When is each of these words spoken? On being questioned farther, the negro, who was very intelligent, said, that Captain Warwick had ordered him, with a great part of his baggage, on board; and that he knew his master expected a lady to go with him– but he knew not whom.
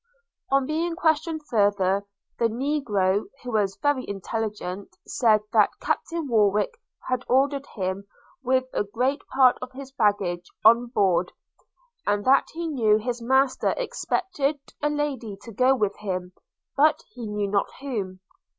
On 0.49 0.65
being 0.65 0.95
questioned 0.95 1.45
farther, 1.45 2.07
the 2.39 2.47
negro, 2.47 3.25
who 3.43 3.51
was 3.51 3.77
very 3.83 4.03
intelligent, 4.09 4.95
said, 5.05 5.41
that 5.53 5.69
Captain 5.79 6.27
Warwick 6.27 6.81
had 7.07 7.23
ordered 7.27 7.67
him, 7.75 8.05
with 8.41 8.65
a 8.73 8.83
great 8.83 9.21
part 9.27 9.59
of 9.61 9.73
his 9.73 9.91
baggage, 9.91 10.47
on 10.65 10.87
board; 10.87 11.33
and 12.07 12.25
that 12.25 12.47
he 12.51 12.65
knew 12.67 12.97
his 12.97 13.21
master 13.21 13.75
expected 13.77 14.59
a 14.81 14.89
lady 14.89 15.37
to 15.43 15.51
go 15.51 15.75
with 15.75 15.95
him– 15.99 16.33
but 16.75 17.03
he 17.11 17.27
knew 17.27 17.47
not 17.47 17.69
whom. 17.79 18.21